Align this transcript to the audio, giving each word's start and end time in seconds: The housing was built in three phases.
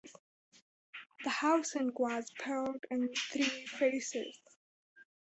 The 1.23 1.29
housing 1.29 1.91
was 1.95 2.25
built 2.43 2.85
in 2.89 3.13
three 3.13 3.67
phases. 3.67 4.39